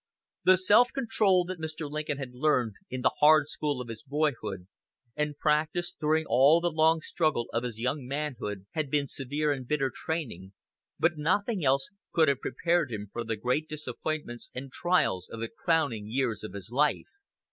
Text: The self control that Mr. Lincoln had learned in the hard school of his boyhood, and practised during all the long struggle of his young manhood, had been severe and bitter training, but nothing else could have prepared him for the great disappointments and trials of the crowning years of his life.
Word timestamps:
The 0.45 0.57
self 0.57 0.91
control 0.91 1.45
that 1.45 1.59
Mr. 1.61 1.87
Lincoln 1.87 2.17
had 2.17 2.33
learned 2.33 2.73
in 2.89 3.01
the 3.01 3.13
hard 3.19 3.47
school 3.47 3.79
of 3.79 3.87
his 3.87 4.01
boyhood, 4.01 4.65
and 5.15 5.37
practised 5.37 5.97
during 5.99 6.25
all 6.25 6.59
the 6.59 6.71
long 6.71 7.01
struggle 7.01 7.45
of 7.53 7.61
his 7.61 7.77
young 7.77 8.07
manhood, 8.07 8.65
had 8.71 8.89
been 8.89 9.05
severe 9.07 9.51
and 9.51 9.67
bitter 9.67 9.91
training, 9.93 10.53
but 10.99 11.19
nothing 11.19 11.63
else 11.63 11.91
could 12.15 12.29
have 12.29 12.41
prepared 12.41 12.91
him 12.91 13.11
for 13.13 13.23
the 13.23 13.35
great 13.37 13.69
disappointments 13.69 14.49
and 14.55 14.71
trials 14.71 15.29
of 15.29 15.39
the 15.39 15.49
crowning 15.55 16.07
years 16.07 16.43
of 16.43 16.53
his 16.53 16.71
life. 16.71 17.05